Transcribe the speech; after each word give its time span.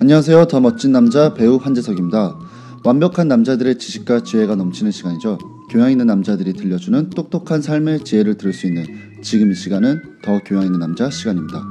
안녕하세요. 0.00 0.46
더 0.48 0.60
멋진 0.60 0.92
남자 0.92 1.32
배우 1.32 1.56
한재석입니다. 1.56 2.36
완벽한 2.84 3.26
남자들의 3.28 3.78
지식과 3.78 4.22
지혜가 4.22 4.54
넘치는 4.56 4.92
시간이죠. 4.92 5.38
교양 5.70 5.90
있는 5.90 6.06
남자들이 6.06 6.52
들려주는 6.52 7.08
똑똑한 7.10 7.62
삶의 7.62 8.04
지혜를 8.04 8.36
들을 8.36 8.52
수 8.52 8.66
있는 8.66 8.84
지금 9.22 9.50
이 9.50 9.54
시간은 9.54 10.02
더 10.22 10.40
교양 10.44 10.64
있는 10.64 10.78
남자 10.78 11.08
시간입니다. 11.08 11.62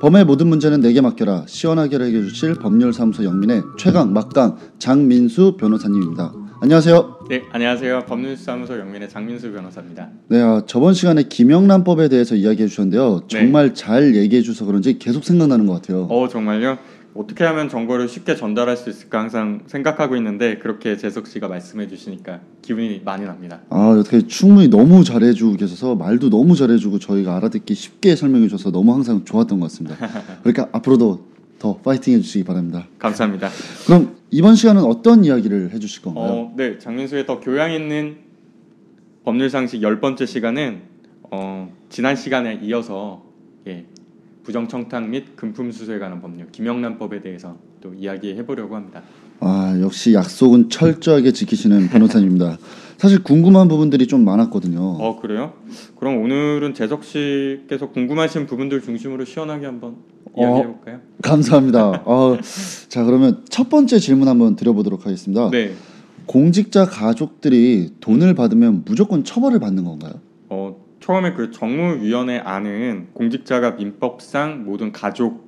범의 0.00 0.24
모든 0.24 0.46
문제는 0.46 0.80
내게 0.80 1.00
맡겨라. 1.00 1.46
시원하게 1.48 1.96
해결해 1.96 2.28
주실 2.28 2.54
법률사무소 2.54 3.24
영민의 3.24 3.62
최강 3.76 4.12
막강 4.12 4.56
장민수 4.78 5.56
변호사님입니다. 5.58 6.32
안녕하세요. 6.60 7.18
네, 7.28 7.44
안녕하세요. 7.52 8.04
법률사무소 8.06 8.78
영민의 8.80 9.08
장민수 9.08 9.52
변호사입니다. 9.52 10.08
네, 10.26 10.40
아, 10.42 10.62
저번 10.66 10.92
시간에 10.92 11.22
김영란법에 11.22 12.08
대해서 12.08 12.34
이야기해 12.34 12.66
주셨는데요. 12.66 13.22
정말 13.28 13.74
잘 13.74 14.16
얘기해 14.16 14.42
주셔서 14.42 14.64
그런지 14.64 14.98
계속 14.98 15.24
생각나는 15.24 15.66
것 15.66 15.74
같아요. 15.74 16.04
어, 16.10 16.28
정말요? 16.28 16.78
어떻게 17.14 17.44
하면 17.44 17.68
정보를 17.68 18.08
쉽게 18.08 18.34
전달할 18.34 18.76
수 18.76 18.90
있을까 18.90 19.20
항상 19.20 19.60
생각하고 19.66 20.16
있는데 20.16 20.58
그렇게 20.58 20.96
재석 20.96 21.28
씨가 21.28 21.46
말씀해 21.48 21.86
주시니까 21.88 22.40
기분이 22.62 23.02
많이 23.04 23.24
납니다. 23.24 23.60
아, 23.70 23.96
어떻게 23.98 24.26
충분히 24.26 24.68
너무 24.68 25.04
잘해주고 25.04 25.56
계셔서 25.56 25.94
말도 25.94 26.28
너무 26.28 26.56
잘해주고 26.56 26.98
저희가 26.98 27.36
알아듣기 27.36 27.74
쉽게 27.74 28.16
설명해 28.16 28.48
주셔서 28.48 28.72
너무 28.72 28.92
항상 28.94 29.24
좋았던 29.24 29.60
것 29.60 29.70
같습니다. 29.70 29.96
그러니까 30.42 30.68
앞으로도 30.72 31.24
더 31.58 31.76
파이팅 31.78 32.14
해주시기 32.14 32.44
바랍니다. 32.44 32.86
감사합니다. 32.98 33.48
그럼 33.86 34.17
이번 34.30 34.54
시간은 34.56 34.82
어떤 34.82 35.24
이야기를 35.24 35.72
해주실 35.72 36.02
건가요? 36.02 36.24
어, 36.24 36.54
네, 36.56 36.78
장민수의 36.78 37.26
더 37.26 37.40
교양 37.40 37.72
있는 37.72 38.16
법률 39.24 39.48
상식 39.50 39.82
열 39.82 40.00
번째 40.00 40.26
시간은 40.26 40.82
어, 41.30 41.72
지난 41.88 42.16
시간에 42.16 42.58
이어서 42.62 43.22
예, 43.66 43.84
부정청탁 44.44 45.08
및 45.08 45.36
금품 45.36 45.70
수수에 45.72 45.98
관한 45.98 46.20
법률 46.20 46.50
김영란법에 46.50 47.20
대해서 47.20 47.56
또 47.80 47.94
이야기해 47.94 48.44
보려고 48.44 48.76
합니다. 48.76 49.02
아, 49.40 49.78
역시 49.80 50.14
약속은 50.14 50.70
철저하게 50.70 51.32
지키시는 51.32 51.88
변호사님입니다. 51.88 52.58
사실 52.98 53.22
궁금한 53.22 53.68
부분들이 53.68 54.08
좀 54.08 54.24
많았거든요. 54.24 54.80
어 54.80 55.20
그래요? 55.20 55.52
그럼 55.96 56.20
오늘은 56.20 56.74
재석 56.74 57.04
씨께서 57.04 57.90
궁금하신 57.90 58.46
부분들 58.46 58.82
중심으로 58.82 59.24
시원하게 59.24 59.66
한번 59.66 59.98
어. 60.32 60.42
이야기해 60.42 60.66
볼까요? 60.66 61.00
감사합니다. 61.22 62.02
어, 62.04 62.36
자, 62.88 63.04
그러면 63.04 63.44
첫 63.48 63.68
번째 63.68 64.00
질문 64.00 64.26
한번 64.26 64.56
드려보도록 64.56 65.06
하겠습니다. 65.06 65.48
네. 65.50 65.74
공직자 66.26 66.86
가족들이 66.86 67.92
돈을 68.00 68.34
받으면 68.34 68.82
무조건 68.84 69.22
처벌을 69.22 69.60
받는 69.60 69.84
건가요? 69.84 70.14
어 70.48 70.76
처음에 71.00 71.34
그 71.34 71.52
정무위원회 71.52 72.38
안은 72.38 73.10
공직자가 73.14 73.76
민법상 73.76 74.64
모든 74.64 74.90
가족 74.90 75.46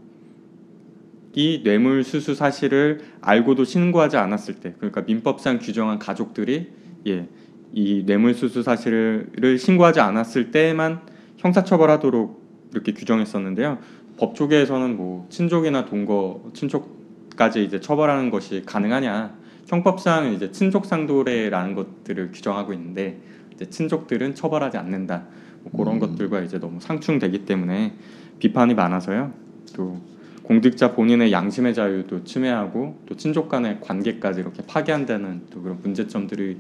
이 1.35 1.63
뇌물 1.65 2.05
수수 2.05 2.35
사실을 2.37 3.01
알고도 3.21 3.65
신고하지 3.65 4.17
않았을 4.17 4.55
때, 4.55 4.75
그러니까 4.79 5.03
민법상 5.03 5.59
규정한 5.61 5.99
가족들이 5.99 6.80
예, 7.07 7.29
이 7.73 8.05
뇌물 8.05 8.35
수수 8.35 8.63
사실을 8.63 9.59
신고하지 9.59 10.01
않았을 10.01 10.51
때만 10.51 11.01
형사처벌하도록 11.39 12.41
이렇게 12.73 12.93
규정했었는데요. 12.93 13.79
법조계에서는 14.19 14.97
뭐 14.97 15.27
친족이나 15.31 15.87
동거, 15.87 16.51
친족까지 16.53 17.65
이제 17.65 17.81
처벌하는 17.81 18.31
것이 18.31 18.63
가능하냐? 18.67 19.39
형법상 19.67 20.33
이제 20.33 20.51
친족 20.51 20.85
상도례라는 20.85 21.75
것들을 21.75 22.33
규정하고 22.33 22.73
있는데 22.73 23.21
이제 23.55 23.67
친족들은 23.67 24.35
처벌하지 24.35 24.77
않는다. 24.77 25.25
뭐 25.63 25.85
그런 25.85 25.97
음. 25.97 26.01
것들과 26.01 26.41
이제 26.41 26.59
너무 26.59 26.81
상충되기 26.81 27.45
때문에 27.45 27.95
비판이 28.39 28.75
많아서요. 28.75 29.33
또 29.75 30.01
공직자 30.51 30.95
본인의 30.97 31.31
양심의 31.31 31.75
자유도 31.75 32.25
침해하고 32.25 32.97
또 33.07 33.17
친족 33.17 33.49
간의 33.49 33.79
관계까지 33.81 34.41
이렇게 34.41 34.65
파괴한다는 34.67 35.43
또 35.49 35.63
그런 35.63 35.79
문제점들이 35.81 36.57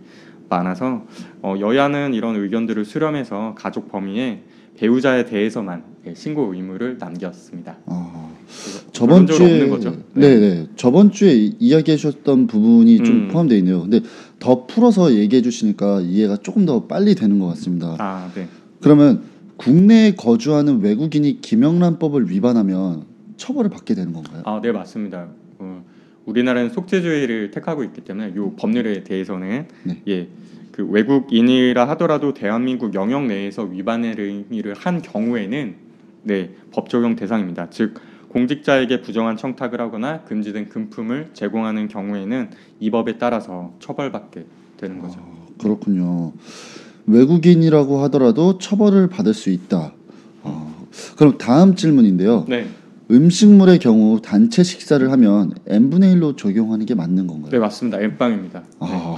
많아서 0.48 1.04
어, 1.42 1.56
여야는 1.58 2.14
이런 2.14 2.36
의견들을 2.36 2.84
수렴해서 2.84 3.56
가족 3.58 3.90
범위에 3.90 4.44
배우자에 4.76 5.24
대해서만 5.24 5.82
예, 6.06 6.14
신고 6.14 6.54
의무를 6.54 6.98
남겼습니다. 7.00 7.78
아, 7.86 8.30
그래서 8.46 8.92
저번 8.92 9.26
주에 9.26 9.68
거죠. 9.68 9.96
네, 10.14 10.38
네. 10.38 10.68
저번 10.76 11.10
주에 11.10 11.32
이야기해 11.58 11.96
주셨던 11.96 12.46
부분이 12.46 12.98
좀 12.98 13.06
음. 13.06 13.28
포함되어 13.28 13.58
있네요. 13.58 13.80
근데 13.80 14.02
더 14.38 14.66
풀어서 14.68 15.14
얘기해 15.14 15.42
주시니까 15.42 16.02
이해가 16.02 16.36
조금 16.36 16.64
더 16.64 16.84
빨리 16.86 17.16
되는 17.16 17.40
것 17.40 17.48
같습니다. 17.48 17.96
아, 17.98 18.30
네. 18.36 18.46
그러면 18.80 19.22
국내에 19.56 20.14
거주하는 20.14 20.80
외국인이 20.80 21.40
김영란법을 21.40 22.30
위반하면 22.30 23.09
처벌을 23.40 23.70
받게 23.70 23.94
되는 23.94 24.12
건가요? 24.12 24.42
아, 24.44 24.60
네 24.62 24.70
맞습니다. 24.70 25.28
어, 25.58 25.84
우리나라는 26.26 26.70
속죄주의를 26.70 27.50
택하고 27.50 27.82
있기 27.84 28.02
때문에 28.02 28.28
이 28.28 28.56
법률에 28.56 29.02
대해서는 29.02 29.66
네. 29.84 30.02
예, 30.06 30.28
그 30.70 30.86
외국인이라 30.86 31.88
하더라도 31.90 32.34
대한민국 32.34 32.94
영역 32.94 33.26
내에서 33.26 33.64
위반의 33.64 34.14
행위를 34.16 34.74
한 34.74 35.02
경우에는 35.02 35.74
네, 36.22 36.50
법 36.70 36.90
적용 36.90 37.16
대상입니다. 37.16 37.70
즉 37.70 37.94
공직자에게 38.28 39.00
부정한 39.00 39.36
청탁을 39.36 39.80
하거나 39.80 40.20
금지된 40.20 40.68
금품을 40.68 41.30
제공하는 41.32 41.88
경우에는 41.88 42.50
이 42.78 42.90
법에 42.90 43.18
따라서 43.18 43.72
처벌받게 43.80 44.44
되는 44.76 45.00
거죠. 45.00 45.18
그렇군요. 45.58 46.32
외국인이라고 47.06 47.98
하더라도 48.04 48.58
처벌을 48.58 49.08
받을 49.08 49.34
수 49.34 49.50
있다. 49.50 49.92
어, 50.42 50.86
그럼 51.16 51.38
다음 51.38 51.74
질문인데요. 51.74 52.44
네, 52.46 52.68
음식물의 53.10 53.80
경우 53.80 54.20
단체 54.20 54.62
식사를 54.62 55.10
하면 55.10 55.52
n 55.66 55.90
분의 55.90 56.14
1로 56.14 56.36
적용하는 56.36 56.86
게 56.86 56.94
맞는 56.94 57.26
건가요? 57.26 57.50
네 57.50 57.58
맞습니다. 57.58 58.00
엠빵입니다. 58.00 58.62
아, 58.78 59.16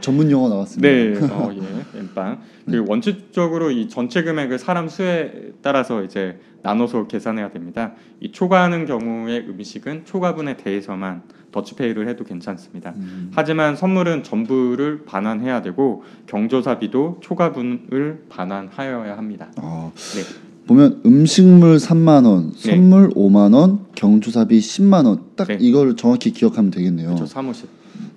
전문 0.00 0.30
용어 0.30 0.48
나왔습니다. 0.50 0.88
네, 0.88 1.14
어, 1.32 1.50
예, 1.54 1.98
엠빵. 1.98 2.40
그 2.66 2.84
원칙적으로 2.86 3.70
이 3.70 3.88
전체 3.88 4.22
금액을 4.22 4.58
사람 4.58 4.88
수에 4.88 5.52
따라서 5.62 6.02
이제 6.02 6.38
나눠서 6.62 7.06
계산해야 7.06 7.50
됩니다. 7.50 7.94
이 8.20 8.30
초과하는 8.32 8.84
경우에 8.86 9.38
음식은 9.48 10.04
초과분에 10.04 10.58
대해서만 10.58 11.22
더치페이를 11.52 12.08
해도 12.08 12.24
괜찮습니다. 12.24 12.94
음, 12.96 13.30
하지만 13.34 13.76
선물은 13.76 14.22
전부를 14.22 15.04
반환해야 15.04 15.62
되고 15.62 16.02
경조사비도 16.26 17.18
초과분을 17.20 18.24
반환하여야 18.28 19.16
합니다. 19.16 19.50
아, 19.56 19.90
네. 19.94 20.51
보면 20.66 21.00
음식물 21.04 21.76
3만 21.76 22.24
원, 22.26 22.52
네. 22.52 22.70
선물 22.70 23.10
5만 23.10 23.54
원, 23.54 23.80
경조사비 23.94 24.58
10만 24.58 25.06
원. 25.06 25.20
딱 25.36 25.48
네. 25.48 25.58
이걸 25.60 25.96
정확히 25.96 26.30
기억하면 26.30 26.70
되겠네요. 26.70 27.08
그렇죠, 27.08 27.26
사무실. 27.26 27.68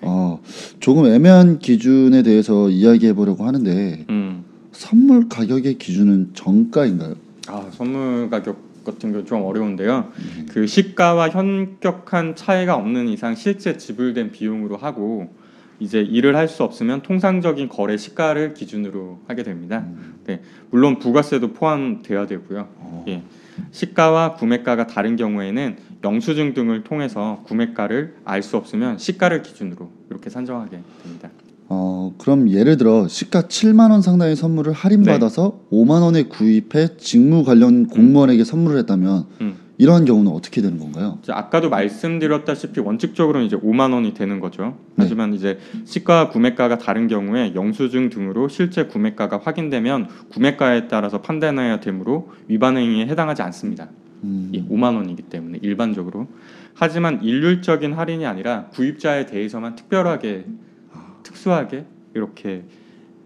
어, 0.01 0.39
조금 0.79 1.05
애매한 1.07 1.59
기준에 1.59 2.21
대해서 2.23 2.69
이야기해 2.69 3.13
보려고 3.13 3.45
하는데 3.45 4.05
음, 4.09 4.43
선물 4.71 5.27
가격의 5.27 5.77
기준은 5.79 6.31
정가인가요? 6.33 7.15
아 7.47 7.67
선물 7.71 8.29
가격 8.29 8.57
같은 8.85 9.11
거좀 9.11 9.41
어려운데요. 9.43 10.11
그 10.51 10.67
시가와 10.67 11.29
현격한 11.29 12.35
차이가 12.35 12.75
없는 12.75 13.07
이상 13.09 13.35
실제 13.35 13.77
지불된 13.77 14.31
비용으로 14.31 14.77
하고 14.77 15.29
이제 15.79 16.01
일을 16.01 16.35
할 16.35 16.47
수 16.47 16.63
없으면 16.63 17.01
통상적인 17.01 17.67
거래 17.69 17.97
시가를 17.97 18.53
기준으로 18.53 19.19
하게 19.27 19.43
됩니다. 19.43 19.85
네, 20.25 20.41
물론 20.71 20.99
부가세도 20.99 21.53
포함돼야 21.53 22.25
되고요. 22.27 22.67
어, 22.79 23.05
예. 23.07 23.21
시가와 23.71 24.33
구매가가 24.35 24.87
다른 24.87 25.15
경우에는 25.15 25.77
영수증 26.03 26.53
등을 26.53 26.83
통해서 26.83 27.41
구매가를 27.45 28.15
알 28.25 28.43
수 28.43 28.57
없으면 28.57 28.97
시가를 28.97 29.41
기준으로 29.43 29.89
이렇게 30.09 30.29
산정하게 30.29 30.79
됩니다. 31.03 31.29
어, 31.67 32.13
그럼 32.19 32.49
예를 32.49 32.77
들어 32.77 33.07
시가 33.07 33.43
7만 33.43 33.91
원 33.91 34.01
상당의 34.01 34.35
선물을 34.35 34.73
할인받아서 34.73 35.61
5만 35.71 36.01
원에 36.03 36.23
구입해 36.23 36.97
직무 36.97 37.43
관련 37.43 37.87
공무원에게 37.87 38.43
선물을 38.43 38.77
했다면 38.79 39.25
음. 39.41 39.55
이러한 39.77 40.05
경우는 40.05 40.31
어떻게 40.31 40.61
되는 40.61 40.77
건가요? 40.77 41.19
아까도 41.29 41.69
말씀드렸다시피 41.69 42.79
원칙적으로는 42.79 43.45
이제 43.45 43.57
5만 43.57 43.93
원이 43.93 44.13
되는 44.13 44.39
거죠. 44.39 44.77
네. 44.95 45.03
하지만 45.03 45.33
이제 45.33 45.59
시가와 45.85 46.29
구매가가 46.29 46.77
다른 46.77 47.07
경우에 47.07 47.53
영수증 47.55 48.09
등으로 48.09 48.47
실제 48.47 48.85
구매가가 48.85 49.41
확인되면 49.43 50.07
구매가에 50.29 50.87
따라서 50.87 51.21
판단해야 51.21 51.81
되므로 51.81 52.31
위반 52.47 52.77
행위에 52.77 53.07
해당하지 53.07 53.41
않습니다. 53.41 53.89
음, 54.23 54.51
예, 54.53 54.63
5만 54.63 54.95
원이기 54.95 55.23
때문에 55.23 55.59
일반적으로. 55.61 56.27
하지만 56.73 57.21
일률적인 57.21 57.93
할인이 57.93 58.25
아니라 58.25 58.65
구입자에 58.73 59.25
대해서만 59.25 59.75
특별하게 59.75 60.45
특수하게 61.23 61.85
이렇게 62.13 62.63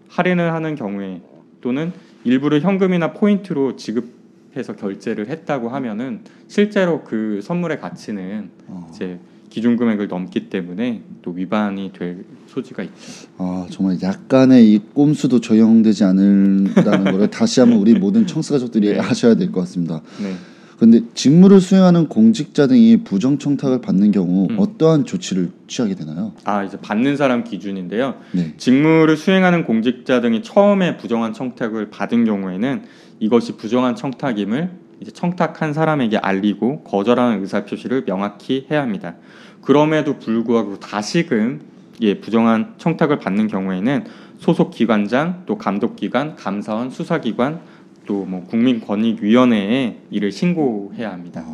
할인을 0.08 0.52
하는 0.52 0.74
경우에 0.74 1.22
또는 1.60 1.92
일부를 2.24 2.60
현금이나 2.60 3.12
포인트로 3.12 3.76
지급 3.76 4.19
해서 4.56 4.74
결제를 4.74 5.28
했다고 5.28 5.68
하면은 5.68 6.20
실제로 6.48 7.02
그 7.04 7.40
선물의 7.42 7.80
가치는 7.80 8.50
어, 8.66 8.90
이제 8.92 9.18
기준 9.48 9.76
금액을 9.76 10.08
넘기 10.08 10.48
때문에 10.48 11.02
또 11.22 11.32
위반이 11.32 11.92
될 11.92 12.24
소지가 12.46 12.82
있죠. 12.84 13.28
아 13.38 13.66
정말 13.70 13.98
약간의 14.00 14.72
이 14.72 14.78
꼼수도 14.92 15.40
적용되지 15.40 16.04
않는다는 16.04 17.04
거를 17.12 17.30
다시 17.30 17.60
한번 17.60 17.78
우리 17.80 17.94
모든 17.94 18.26
청스 18.26 18.52
가족들이 18.52 18.92
네. 18.92 18.98
아셔야 19.00 19.34
될 19.34 19.50
것 19.50 19.60
같습니다. 19.60 20.02
네. 20.22 20.34
그런데 20.80 21.02
직무를 21.12 21.60
수행하는 21.60 22.08
공직자 22.08 22.66
등이 22.66 23.04
부정 23.04 23.36
청탁을 23.36 23.82
받는 23.82 24.12
경우 24.12 24.46
음. 24.48 24.58
어떠한 24.58 25.04
조치를 25.04 25.50
취하게 25.66 25.94
되나요? 25.94 26.32
아 26.44 26.64
이제 26.64 26.78
받는 26.80 27.18
사람 27.18 27.44
기준인데요. 27.44 28.14
네. 28.32 28.54
직무를 28.56 29.18
수행하는 29.18 29.64
공직자 29.66 30.22
등이 30.22 30.42
처음에 30.42 30.96
부정한 30.96 31.34
청탁을 31.34 31.90
받은 31.90 32.24
경우에는 32.24 32.84
이것이 33.18 33.58
부정한 33.58 33.94
청탁임을 33.94 34.70
이제 35.02 35.10
청탁한 35.10 35.74
사람에게 35.74 36.16
알리고 36.16 36.82
거절하는 36.84 37.42
의사 37.42 37.66
표시를 37.66 38.06
명확히 38.06 38.66
해야 38.70 38.80
합니다. 38.80 39.16
그럼에도 39.60 40.18
불구하고 40.18 40.80
다시금 40.80 41.60
예 42.00 42.20
부정한 42.20 42.76
청탁을 42.78 43.18
받는 43.18 43.48
경우에는 43.48 44.04
소속 44.38 44.70
기관장 44.70 45.42
또 45.44 45.58
감독기관, 45.58 46.36
감사원, 46.36 46.88
수사기관 46.88 47.60
또 48.06 48.24
뭐 48.26 48.44
국민권익위원회에 48.44 49.96
이를 50.10 50.32
신고해야 50.32 51.12
합니다. 51.12 51.44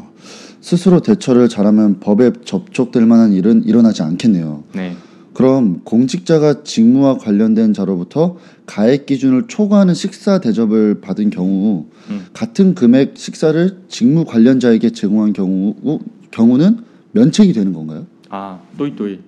스스로 0.60 1.00
대처를 1.00 1.48
잘하면 1.48 2.00
법에 2.00 2.32
접촉될 2.44 3.06
만한 3.06 3.32
일은 3.32 3.64
일어나지 3.64 4.02
않겠네요. 4.02 4.64
네. 4.74 4.96
그럼 5.32 5.82
공직자가 5.84 6.62
직무와 6.64 7.18
관련된 7.18 7.74
자로부터 7.74 8.36
가액 8.64 9.04
기준을 9.06 9.48
초과하는 9.48 9.92
식사 9.94 10.40
대접을 10.40 11.00
받은 11.02 11.30
경우 11.30 11.86
음. 12.10 12.26
같은 12.32 12.74
금액 12.74 13.18
식사를 13.18 13.82
직무 13.88 14.24
관련자에게 14.24 14.90
제공한 14.90 15.32
경우 15.34 15.74
경우는 16.30 16.78
면책이 17.12 17.52
되는 17.52 17.72
건가요? 17.72 18.06
아 18.30 18.58
또이 18.78 18.96
또이. 18.96 19.18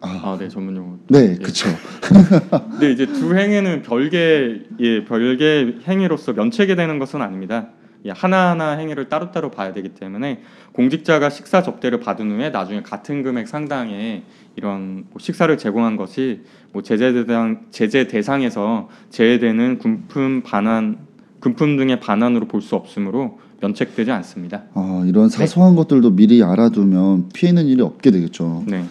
아, 0.00 0.20
아, 0.24 0.36
네 0.38 0.48
전문 0.48 0.76
용어. 0.76 0.96
네, 1.08 1.32
예. 1.32 1.34
그렇죠. 1.36 1.68
근데 2.70 2.90
이제 2.92 3.06
두 3.06 3.36
행위는 3.36 3.82
별개 3.82 4.60
예 4.80 5.04
별개 5.04 5.76
행위로서 5.86 6.32
면책이 6.32 6.76
되는 6.76 6.98
것은 6.98 7.22
아닙니다. 7.22 7.68
예, 8.04 8.10
하나하나 8.10 8.72
행위를 8.72 9.08
따로따로 9.08 9.50
봐야 9.52 9.72
되기 9.72 9.90
때문에 9.90 10.40
공직자가 10.72 11.30
식사 11.30 11.62
접대를 11.62 12.00
받은 12.00 12.30
후에 12.32 12.50
나중에 12.50 12.82
같은 12.82 13.22
금액 13.22 13.46
상당의 13.46 14.24
이런 14.56 15.04
뭐 15.10 15.18
식사를 15.20 15.56
제공한 15.56 15.96
것이 15.96 16.40
뭐 16.72 16.82
제재 16.82 17.12
대상 17.12 17.66
제재 17.70 18.08
대상에서 18.08 18.88
제외되는 19.10 19.78
군품 19.78 20.42
반환 20.42 20.98
금품 21.40 21.76
등의 21.76 22.00
반환으로 22.00 22.46
볼 22.46 22.60
수 22.60 22.74
없으므로 22.76 23.38
면책되지 23.60 24.10
않습니다. 24.10 24.64
아, 24.74 25.04
이런 25.06 25.28
사소한 25.28 25.76
것들도 25.76 26.10
미리 26.10 26.42
알아두면 26.42 27.28
피해는 27.32 27.66
일이 27.66 27.80
없게 27.82 28.10
되겠죠. 28.10 28.64
네. 28.66 28.84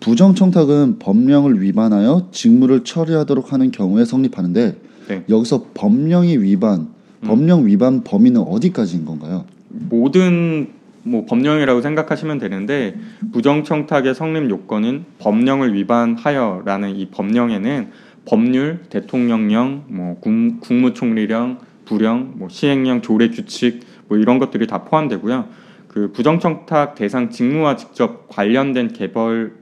부정 0.00 0.34
청탁은 0.34 0.98
법령을 0.98 1.60
위반하여 1.62 2.28
직무를 2.30 2.84
처리하도록 2.84 3.52
하는 3.52 3.70
경우에 3.70 4.04
성립하는데 4.04 4.76
네. 5.08 5.24
여기서 5.28 5.66
법령이 5.74 6.38
위반, 6.38 6.88
음. 7.22 7.28
법령 7.28 7.66
위반 7.66 8.02
범위는 8.04 8.40
어디까지인 8.40 9.04
건가요? 9.04 9.44
모든 9.68 10.68
뭐 11.02 11.24
법령이라고 11.24 11.82
생각하시면 11.82 12.38
되는데 12.38 12.96
부정청탁의 13.32 14.14
성립 14.14 14.50
요건은 14.50 15.04
법령을 15.18 15.74
위반하여라는 15.74 16.96
이 16.96 17.06
법령에는 17.10 17.90
법률, 18.24 18.80
대통령령, 18.90 19.84
뭐 19.86 20.18
국, 20.20 20.60
국무총리령, 20.60 21.58
부령, 21.84 22.32
뭐 22.36 22.48
시행령, 22.48 23.02
조례 23.02 23.30
규칙 23.30 23.80
뭐 24.08 24.18
이런 24.18 24.40
것들이 24.40 24.66
다 24.66 24.82
포함되고요. 24.82 25.44
그 25.86 26.10
부정청탁 26.12 26.96
대상 26.96 27.30
직무와 27.30 27.76
직접 27.76 28.28
관련된 28.28 28.92
개별 28.92 29.54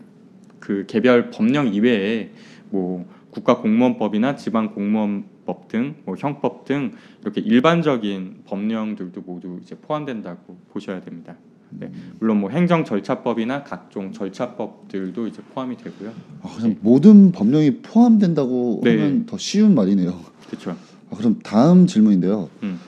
그 0.65 0.87
개별 0.87 1.31
법령 1.31 1.75
이외에 1.75 2.31
뭐 2.71 3.07
국가공무원법이나 3.31 4.37
지방공무원법 4.37 5.69
등, 5.69 5.97
뭐 6.07 6.17
형법 6.19 6.65
등 6.65 6.93
이렇게 7.23 7.43
일반적인 7.43 8.43
법령들도 8.47 9.21
모두 9.27 9.61
이제 9.63 9.77
포함된다고 9.77 10.57
보셔야 10.71 11.03
됩니다. 11.03 11.37
네. 11.69 11.91
물론 12.19 12.41
뭐 12.41 12.51
행정 12.51 12.85
절차법이나 12.85 13.65
각종 13.65 14.13
절차법들도 14.13 15.27
이제 15.27 15.43
포함이 15.53 15.77
되고요. 15.77 16.13
아, 16.43 16.49
그냥 16.57 16.77
모든 16.81 17.33
법령이 17.33 17.79
포함된다고 17.79 18.81
네. 18.85 18.93
하면 18.93 19.27
더 19.27 19.37
쉬운 19.37 19.75
말이네요. 19.75 20.19
그렇죠. 20.47 20.77
아, 21.11 21.17
그럼 21.17 21.41
다음 21.43 21.87
질문인데요. 21.87 22.49
음. 22.63 22.79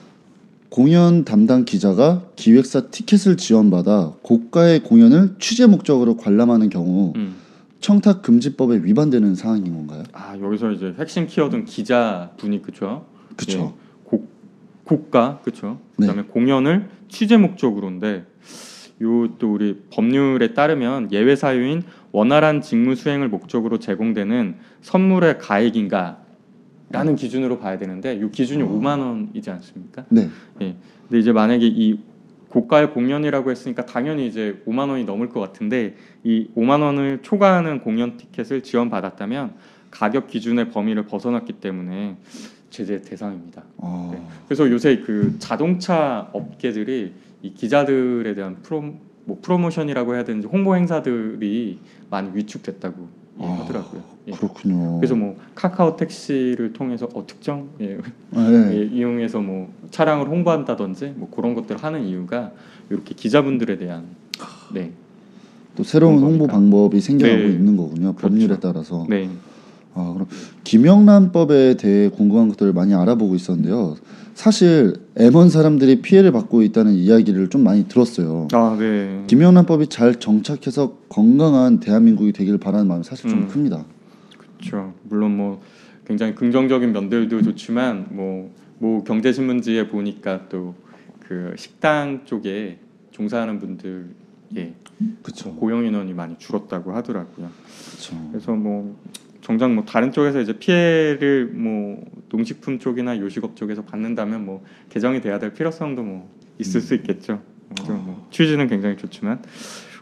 공연 0.69 1.25
담당 1.25 1.65
기자가 1.65 2.23
기획사 2.35 2.87
티켓을 2.87 3.37
지원받아 3.37 4.15
고가의 4.21 4.83
공연을 4.83 5.35
취재 5.39 5.65
목적으로 5.65 6.17
관람하는 6.17 6.69
경우 6.69 7.13
음. 7.15 7.35
청탁 7.79 8.21
금지법에 8.21 8.83
위반되는 8.83 9.35
사항인 9.35 9.73
건가요? 9.73 10.03
아 10.13 10.37
여기서 10.39 10.71
이제 10.71 10.95
핵심 10.97 11.27
키워드는 11.27 11.65
기자 11.65 12.31
분이 12.37 12.61
그렇죠. 12.61 13.05
그렇죠. 13.35 13.75
고, 14.03 14.27
고가 14.83 15.39
그렇죠. 15.43 15.79
네. 15.97 16.07
그다음에 16.07 16.27
공연을 16.27 16.89
취재 17.07 17.37
목적으로인데 17.37 18.25
요 19.01 19.27
또 19.37 19.53
우리 19.53 19.83
법률에 19.91 20.53
따르면 20.53 21.11
예외 21.11 21.35
사유인 21.35 21.83
원활한 22.11 22.61
직무 22.61 22.95
수행을 22.95 23.29
목적으로 23.29 23.77
제공되는 23.79 24.55
선물의 24.81 25.37
가액인가 25.37 26.17
라는 26.89 27.15
기준으로 27.15 27.59
봐야 27.59 27.77
되는데 27.77 28.19
요 28.21 28.31
기준이 28.31 28.63
어. 28.63 28.67
5만 28.67 28.99
원이지 28.99 29.49
않습니까? 29.51 30.05
네. 30.09 30.29
근데 30.57 31.19
이제 31.19 31.31
만약에 31.31 31.67
이 31.67 31.99
고가의 32.49 32.91
공연이라고 32.91 33.51
했으니까 33.51 33.85
당연히 33.85 34.27
이제 34.27 34.61
5만 34.67 34.89
원이 34.89 35.03
넘을 35.03 35.29
것 35.29 35.39
같은데 35.39 35.95
이 36.23 36.49
5만 36.55 36.81
원을 36.81 37.19
초과하는 37.21 37.81
공연 37.81 38.17
티켓을 38.17 38.63
지원받았다면 38.63 39.55
가격 39.91 40.27
기준의 40.27 40.71
범위를 40.71 41.05
벗어났기 41.05 41.53
때문에 41.53 42.17
제재 42.69 43.01
대상입니다. 43.01 43.63
아, 43.81 44.09
네. 44.13 44.21
그래서 44.47 44.69
요새 44.69 44.97
그 44.99 45.35
자동차 45.39 46.29
업계들이 46.33 47.13
이 47.41 47.53
기자들에 47.53 48.33
대한 48.35 48.57
프로 48.61 48.93
뭐 49.25 49.39
프로모션이라고 49.41 50.15
해야 50.15 50.23
되는지 50.23 50.47
홍보 50.47 50.75
행사들이 50.75 51.79
많이 52.09 52.29
위축됐다고 52.33 52.95
예, 53.01 53.16
아, 53.39 53.59
하더라고요. 53.61 54.01
예. 54.27 54.31
그렇군요. 54.31 54.97
그래서 54.97 55.15
뭐 55.15 55.37
카카오 55.55 55.95
택시를 55.95 56.73
통해서 56.73 57.07
어, 57.13 57.25
특정 57.25 57.69
예, 57.81 57.97
아, 58.33 58.49
네. 58.49 58.77
예, 58.77 58.83
이용해서 58.85 59.39
뭐 59.39 59.71
차량을 59.91 60.27
홍보한다든지 60.27 61.13
뭐 61.15 61.29
그런 61.29 61.53
것들 61.53 61.77
하는 61.77 62.03
이유가 62.05 62.51
이렇게 62.89 63.13
기자분들에 63.15 63.77
대한 63.77 64.05
네, 64.73 64.91
또 65.75 65.83
새로운 65.83 66.19
홍보. 66.19 66.47
방법이 66.47 66.99
생겨나고 66.99 67.37
네. 67.43 67.49
있는 67.49 67.77
거군요. 67.77 68.13
법률에 68.13 68.47
그렇죠. 68.47 68.61
따라서. 68.61 69.05
네, 69.09 69.29
아, 69.97 70.13
그럼 70.13 70.27
김영란법에 70.63 71.77
대해 71.77 72.09
궁금한 72.09 72.49
것들을 72.49 72.73
많이 72.73 72.93
알아보고 72.93 73.35
있었는데요. 73.35 73.95
사실 74.33 74.93
M1 75.15 75.49
사람들이 75.49 76.01
피해를 76.01 76.31
받고 76.31 76.61
있다는 76.61 76.93
이야기를 76.93 77.49
좀 77.49 77.63
많이 77.63 77.87
들었어요. 77.87 78.47
아, 78.53 78.75
네, 78.79 79.23
김영란법이 79.27 79.87
잘 79.87 80.15
정착해서 80.15 80.97
건강한 81.09 81.79
대한민국이 81.79 82.31
되기를 82.33 82.59
바라는 82.59 82.87
마음이 82.87 83.03
사실 83.03 83.29
좀 83.29 83.39
음. 83.39 83.47
큽니다. 83.47 83.85
그렇죠. 84.37 84.93
물론 85.03 85.35
뭐 85.35 85.61
굉장히 86.05 86.35
긍정적인 86.35 86.93
면들도 86.93 87.41
좋지만 87.41 88.07
뭐, 88.11 88.51
뭐 88.77 89.03
경제신문지에 89.03 89.87
보니까 89.87 90.47
또 90.49 90.75
그 91.27 91.53
식당 91.57 92.21
쪽에 92.23 92.79
종사하는 93.11 93.59
분들 93.59 94.07
예, 94.55 94.73
그렇죠. 95.21 95.53
고용 95.55 95.85
인원이 95.85 96.13
많이 96.13 96.37
줄었다고 96.37 96.93
하더라고요. 96.93 97.49
그렇죠. 97.89 98.29
그래서 98.31 98.55
뭐 98.55 98.97
정작 99.47 99.71
뭐 99.71 99.85
다른 99.85 100.11
쪽에서 100.11 100.41
이제 100.41 100.51
피해를 100.51 101.45
뭐 101.53 102.03
농식품 102.27 102.79
쪽이나 102.79 103.17
요식업 103.17 103.55
쪽에서 103.55 103.81
받는다면 103.81 104.45
뭐 104.45 104.61
개정이 104.89 105.21
돼야 105.21 105.39
될 105.39 105.53
필요성도 105.53 106.03
뭐 106.03 106.29
있을 106.59 106.81
수 106.81 106.93
있겠죠. 106.95 107.39
좀뭐 107.85 108.27
취지는 108.29 108.67
굉장히 108.67 108.97
좋지만 108.97 109.39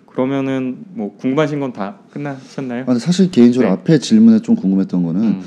그러면은 0.08 0.78
뭐 0.94 1.16
궁금하신 1.18 1.60
건 1.60 1.74
다 1.74 2.00
끝나셨나요? 2.10 2.82
아, 2.84 2.86
근데 2.86 3.00
사실 3.00 3.30
개인적으로 3.30 3.70
네. 3.70 3.74
앞에 3.74 4.00
질문에 4.00 4.40
좀 4.40 4.56
궁금했던 4.56 5.04
거는 5.04 5.22
음, 5.22 5.42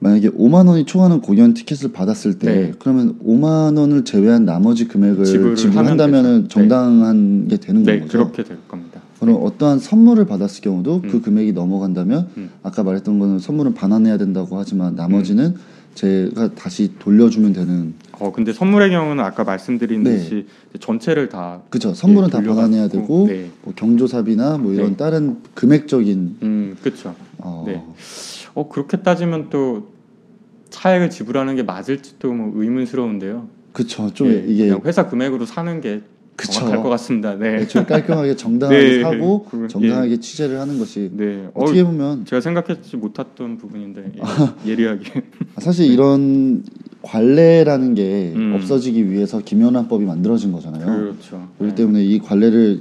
만약에 0.00 0.30
5만 0.30 0.66
원이 0.66 0.84
초과하는 0.84 1.20
공연 1.20 1.54
티켓을 1.54 1.92
받았을 1.92 2.40
때 2.40 2.52
네. 2.52 2.72
그러면 2.80 3.16
5만 3.24 3.78
원을 3.78 4.04
제외한 4.04 4.44
나머지 4.44 4.88
금액을 4.88 5.54
지불한다면은. 5.54 6.48
정당한 6.48 7.46
게 7.46 7.58
되는 7.58 7.84
네, 7.84 8.00
거죠. 8.00 8.18
그렇게 8.32 8.42
될 8.42 8.58
겁니다. 8.66 9.02
그럼 9.20 9.38
어떠한 9.42 9.78
선물을 9.78 10.26
받았을 10.26 10.62
경우도 10.62 11.02
그 11.02 11.16
음. 11.16 11.22
금액이 11.22 11.52
넘어간다면 11.52 12.28
음. 12.36 12.50
아까 12.62 12.82
말했던 12.82 13.18
거는 13.18 13.38
선물은 13.38 13.74
반환해야 13.74 14.18
된다고 14.18 14.58
하지만 14.58 14.94
나머지는 14.94 15.54
제가 15.94 16.54
다시 16.54 16.92
돌려주면 16.98 17.54
되는 17.54 17.94
어 18.12 18.30
근데 18.30 18.52
선물의 18.52 18.90
경우는 18.90 19.24
아까 19.24 19.44
말씀드린 19.44 20.02
네. 20.02 20.16
듯이 20.16 20.46
전체를 20.78 21.30
다 21.30 21.62
그죠 21.70 21.94
선물은 21.94 22.28
예, 22.28 22.32
다 22.32 22.40
반환해야 22.42 22.88
되고 22.88 23.26
네. 23.26 23.50
뭐 23.62 23.72
경조사비나 23.74 24.58
뭐 24.58 24.74
이런 24.74 24.90
네. 24.90 24.96
다른 24.96 25.38
금액적인 25.54 26.36
음, 26.42 26.76
그렇죠. 26.82 27.14
어, 27.38 27.64
네. 27.66 27.82
어 28.54 28.68
그렇게 28.68 28.98
따지면 28.98 29.48
또 29.48 29.88
차액을 30.68 31.08
지불하는 31.08 31.56
게 31.56 31.62
맞을지도 31.62 32.30
뭐 32.30 32.52
의문스러운데요. 32.62 33.48
그쵸 33.72 34.12
좀 34.12 34.28
예, 34.28 34.44
이게 34.46 34.70
회사 34.84 35.08
금액으로 35.08 35.46
사는 35.46 35.80
게. 35.80 36.02
정확할 36.44 36.82
것 36.82 36.88
같습니다. 36.90 37.34
네. 37.36 37.62
애초에 37.62 37.84
깔끔하게 37.84 38.36
정당하게 38.36 38.78
네. 38.98 39.02
사고 39.02 39.44
그- 39.44 39.68
정당하게 39.68 40.20
취재를 40.20 40.60
하는 40.60 40.78
것이 40.78 41.10
네. 41.14 41.46
어, 41.54 41.62
어떻게 41.64 41.82
보면 41.84 42.24
제가 42.26 42.40
생각하지 42.40 42.96
못했던 42.96 43.56
부분인데 43.56 44.12
예, 44.16 44.70
예리하게. 44.70 45.22
사실 45.58 45.90
이런 45.90 46.62
관례라는 47.02 47.94
게 47.94 48.32
음. 48.34 48.52
없어지기 48.56 49.10
위해서 49.10 49.38
김연아법이 49.40 50.04
만들어진 50.04 50.52
거잖아요. 50.52 50.84
그렇죠. 50.84 51.48
그렇기 51.58 51.74
네. 51.74 51.74
때문에 51.74 52.04
이 52.04 52.18
관례를 52.18 52.80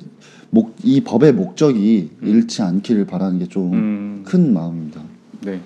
목, 0.49 0.75
이 0.83 1.01
법의 1.01 1.33
목적이 1.33 2.09
잃지 2.21 2.61
않기를 2.61 3.05
바라는 3.05 3.39
게 3.39 3.47
좀큰 3.47 4.23
음, 4.35 4.53
마음입니다. 4.53 5.01
네. 5.43 5.59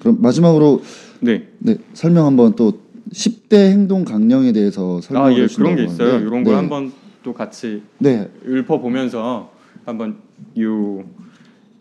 그럼 0.00 0.18
마지막으로 0.20 0.82
네. 1.20 1.44
네, 1.58 1.76
설명 1.94 2.26
한번 2.26 2.54
또 2.56 2.83
10대 3.12 3.70
행동 3.70 4.04
강령에 4.04 4.52
대해서 4.52 5.00
설명을 5.00 5.32
아, 5.32 5.34
예, 5.34 5.46
그런 5.46 5.76
게 5.76 5.84
있어요. 5.84 6.18
이런 6.20 6.44
걸 6.44 6.44
네. 6.44 6.54
한번 6.54 6.92
또 7.22 7.32
같이 7.32 7.82
네, 7.98 8.30
읊어 8.46 8.78
보면서 8.78 9.50
한번 9.84 10.16
요 10.58 11.04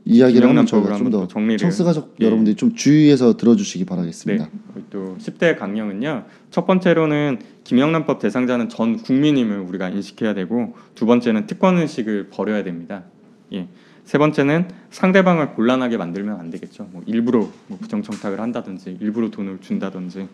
이야기를 0.05 0.49
하면 0.49 0.65
저희가 0.65 0.87
좀 0.87 0.95
한번 0.95 1.11
더또 1.11 1.27
정리를 1.27 1.57
청스 1.57 1.83
가족 1.83 2.15
예. 2.19 2.25
여러분들이 2.25 2.55
좀 2.55 2.75
주의해서 2.75 3.37
들어주시기 3.37 3.85
바라겠습니다. 3.85 4.49
네. 4.75 4.81
또 4.89 5.15
10대 5.17 5.57
강령은요. 5.57 6.25
첫 6.51 6.67
번째로는 6.67 7.39
김영란법 7.63 8.19
대상자는 8.19 8.69
전 8.69 8.97
국민임을 8.97 9.59
우리가 9.59 9.89
인식해야 9.89 10.33
되고 10.33 10.75
두 10.95 11.05
번째는 11.05 11.47
특권 11.47 11.77
의식을 11.77 12.29
버려야 12.29 12.63
됩니다. 12.63 13.03
예. 13.53 13.67
세 14.05 14.17
번째는 14.17 14.67
상대방을 14.89 15.53
곤란하게 15.53 15.97
만들면 15.97 16.39
안 16.39 16.49
되겠죠. 16.49 16.89
뭐 16.91 17.01
일부러 17.05 17.49
뭐 17.67 17.77
부정 17.79 18.01
청탁을 18.03 18.39
한다든지 18.39 18.97
일부러 18.99 19.29
돈을 19.29 19.59
준다든지. 19.61 20.27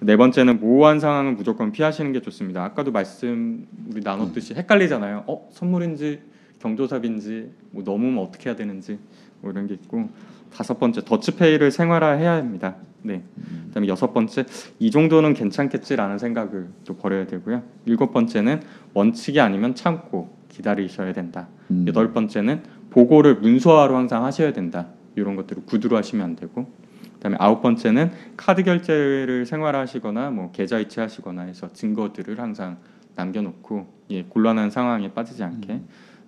네 0.00 0.16
번째는 0.16 0.60
모호한 0.60 1.00
상황은 1.00 1.36
무조건 1.36 1.72
피하시는 1.72 2.12
게 2.12 2.20
좋습니다. 2.20 2.62
아까도 2.64 2.92
말씀 2.92 3.66
우리 3.90 4.02
나눴듯이 4.02 4.54
헷갈리잖아요. 4.54 5.24
어 5.26 5.48
선물인지 5.52 6.20
경조사비인지 6.60 7.50
뭐 7.70 7.82
넘으면 7.82 8.22
어떻게 8.22 8.50
해야 8.50 8.56
되는지 8.56 8.98
뭐 9.40 9.50
이런 9.50 9.66
게 9.66 9.74
있고 9.74 10.08
다섯 10.52 10.78
번째 10.78 11.02
더치페이를 11.04 11.70
생활화해야 11.70 12.32
합니다. 12.32 12.76
네. 13.02 13.22
그다음에 13.68 13.88
여섯 13.88 14.14
번째 14.14 14.44
이 14.78 14.90
정도는 14.90 15.34
괜찮겠지라는 15.34 16.18
생각을 16.18 16.68
또 16.86 16.96
버려야 16.96 17.26
되고요. 17.26 17.62
일곱 17.86 18.12
번째는 18.12 18.62
원칙이 18.94 19.40
아니면 19.40 19.74
참고 19.74 20.34
기다리셔야 20.48 21.12
된다. 21.12 21.48
음. 21.70 21.84
여덟 21.88 22.12
번째는 22.12 22.62
보고를 22.94 23.34
문서화로 23.36 23.96
항상 23.96 24.24
하셔야 24.24 24.52
된다. 24.52 24.86
이런 25.16 25.34
것들을 25.34 25.64
구두로 25.66 25.96
하시면 25.96 26.24
안 26.24 26.36
되고. 26.36 26.66
그다음에 27.14 27.36
아홉 27.40 27.60
번째는 27.60 28.12
카드 28.36 28.62
결제를 28.62 29.46
생활화하시거나 29.46 30.30
뭐 30.30 30.50
계좌 30.52 30.78
이체하시거나 30.78 31.42
해서 31.42 31.72
증거들을 31.72 32.38
항상 32.38 32.78
남겨놓고 33.16 33.86
예, 34.10 34.22
곤란한 34.24 34.70
상황에 34.70 35.12
빠지지 35.12 35.42
않게 35.42 35.80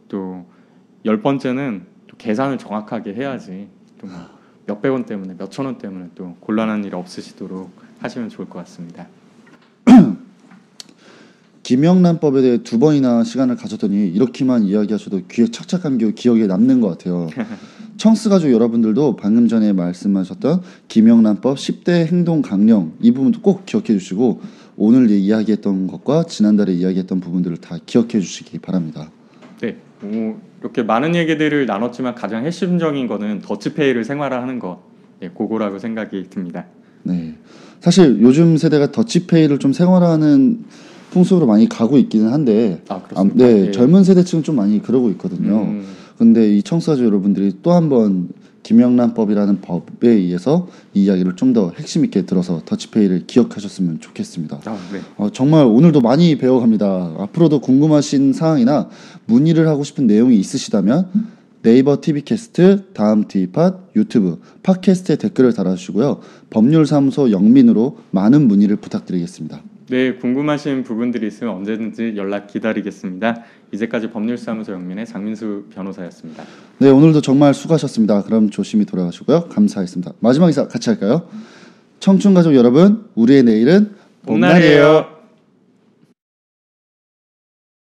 또열 0.09 1.21
번째는 1.23 1.87
또 2.09 2.17
계산을 2.17 2.59
정확하게 2.59 3.15
해야지 3.15 3.69
또 4.01 4.07
뭐 4.09 4.17
몇백 4.67 4.93
원 4.93 5.05
때문에 5.07 5.37
몇 5.39 5.51
천 5.51 5.67
원 5.67 5.79
때문에 5.79 6.11
또 6.17 6.35
곤란한 6.41 6.85
일 6.85 6.97
없으시도록 6.97 7.71
하시면 8.01 8.29
좋을 8.31 8.49
것 8.49 8.59
같습니다. 8.61 9.07
김영란법에 11.67 12.43
대해 12.43 12.59
두 12.59 12.79
번이나 12.79 13.25
시간을 13.25 13.57
가졌더니 13.57 14.07
이렇게만 14.11 14.63
이야기하셔도 14.67 15.23
귀에 15.29 15.47
착착 15.49 15.83
감기고 15.83 16.13
기억에 16.13 16.47
남는 16.47 16.81
것 16.81 16.91
같아요. 16.91 17.29
청스 17.99 18.29
가족 18.29 18.53
여러분들도 18.53 19.17
방금 19.17 19.49
전에 19.49 19.73
말씀하셨던 19.73 20.63
김영란법 20.87 21.57
10대 21.57 22.07
행동 22.07 22.41
강령 22.41 22.93
이 23.01 23.11
부분도 23.11 23.41
꼭 23.41 23.67
기억해 23.67 23.87
주시고 23.87 24.43
오늘 24.77 25.11
이야기했던 25.11 25.89
것과 25.89 26.27
지난달에 26.27 26.73
이야기했던 26.73 27.19
부분들을 27.19 27.57
다 27.57 27.79
기억해 27.85 28.21
주시기 28.21 28.61
바랍니다. 28.61 29.11
네, 29.61 29.77
뭐 30.01 30.41
이렇게 30.61 30.85
많은 30.85 31.17
얘기들을 31.17 31.67
나눴지만 31.67 32.15
가장 32.15 32.47
핵심적인 32.47 33.09
거는 33.09 33.41
더치페이를 33.41 34.05
생활화하는 34.05 34.61
것, 34.61 34.79
예, 35.21 35.31
그거라고 35.31 35.81
생각이 35.81 36.31
듭니다. 36.31 36.67
네. 37.03 37.35
사실 37.81 38.21
요즘 38.21 38.57
세대가 38.57 38.93
더치페이를 38.93 39.59
좀 39.59 39.73
생활화하는 39.73 40.65
풍습으로 41.17 41.47
많이 41.47 41.67
가고 41.69 41.97
있기는 41.97 42.31
한데 42.31 42.83
아 42.89 43.01
아. 43.15 43.25
네, 43.33 43.69
예. 43.69 43.71
젊은 43.71 44.05
세대층은 44.05 44.45
좀 44.45 44.57
많이 44.57 44.83
그러고 44.83 45.09
있거든요. 45.11 45.63
음, 45.63 45.87
근데 46.19 46.55
이 46.55 46.63
청소자 46.63 47.03
여러분들이 47.03 47.55
또 47.63 47.73
한번 47.73 48.29
김영란법이라는 48.63 49.61
법에 49.61 50.11
의해서 50.11 50.67
이 50.93 51.05
이야기를 51.05 51.37
좀 51.37 51.53
더 51.53 51.73
핵심 51.79 52.05
있게 52.05 52.27
들어서 52.27 52.61
더치페이를 52.67 53.27
기억하셨으면 53.27 54.01
좋겠습니다. 54.01 54.61
아, 54.67 54.79
네. 54.93 55.01
어, 55.17 55.31
정말 55.31 55.65
오늘도 55.65 56.01
많이 56.01 56.37
배워갑니다. 56.37 57.15
앞으로도 57.19 57.61
궁금하신 57.61 58.35
사항이나 58.35 58.91
문의를 59.27 59.69
하고 59.69 59.85
싶은 59.85 60.07
내용이 60.07 60.37
있으시다면 60.39 61.09
네이버 61.63 62.01
TV 62.01 62.23
캐스트, 62.23 62.93
다음 62.93 63.27
TV팟, 63.27 63.79
유튜브, 63.95 64.39
팟캐스트에 64.63 65.17
댓글을 65.17 65.55
달아주시고요. 65.55 66.21
법률사무소 66.51 67.31
영민으로 67.31 67.99
많은 68.11 68.49
문의를 68.49 68.77
부탁드리겠습니다. 68.77 69.63
네, 69.89 70.15
궁금하신 70.15 70.83
부분들이 70.83 71.29
있으면 71.29 71.55
언제든지 71.55 72.15
연락 72.17 72.49
기다리겠습니다. 72.49 73.43
이제까지 73.73 74.11
법률사무소 74.11 74.73
영민의 74.73 75.07
장민수 75.07 75.67
변호사였습니다. 75.73 76.43
네, 76.79 76.91
오늘도 76.91 77.21
정말 77.21 77.55
수고하셨습니다. 77.55 78.25
그럼 78.25 78.51
조심히 78.51 78.85
돌아가시고요. 78.85 79.45
감사했습니다. 79.45 80.15
마지막 80.19 80.49
인사 80.49 80.67
같이 80.67 80.91
할까요? 80.91 81.29
청춘 82.01 82.35
가족 82.35 82.55
여러분, 82.55 83.05
우리의 83.15 83.45
내일은 83.45 83.95
봄날이에요. 84.23 85.16